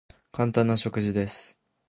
[0.31, 1.59] 簡単な食事です。